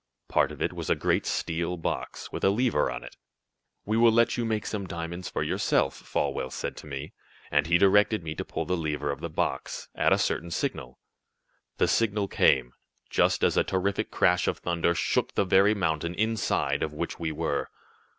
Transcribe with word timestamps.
Part 0.27 0.51
of 0.51 0.63
it 0.63 0.73
was 0.73 0.89
a 0.89 0.95
great 0.95 1.27
steel 1.27 1.77
box, 1.77 2.31
with 2.31 2.43
a 2.43 2.49
lever 2.49 2.89
on 2.89 3.03
it. 3.03 3.17
"We 3.85 3.97
will 3.97 4.11
let 4.11 4.35
you 4.35 4.45
make 4.45 4.65
some 4.65 4.87
diamonds 4.87 5.29
for 5.29 5.43
yourself," 5.43 5.95
Folwell 5.95 6.49
said 6.49 6.75
to 6.77 6.87
me, 6.87 7.13
and 7.51 7.67
he 7.67 7.77
directed 7.77 8.23
me 8.23 8.33
to 8.33 8.43
pull 8.43 8.65
the 8.65 8.75
lever 8.75 9.11
of 9.11 9.19
the 9.19 9.29
box, 9.29 9.89
at 9.93 10.11
a 10.11 10.17
certain 10.17 10.49
signal. 10.49 10.97
The 11.77 11.87
signal 11.87 12.27
came, 12.29 12.73
just 13.11 13.43
as 13.43 13.57
a 13.57 13.63
terrific 13.63 14.09
crash 14.09 14.47
of 14.47 14.57
thunder 14.57 14.95
shook 14.95 15.35
the 15.35 15.45
very 15.45 15.75
mountain 15.75 16.15
inside 16.15 16.81
of 16.81 16.93
which 16.93 17.19
we 17.19 17.31
were. 17.31 17.69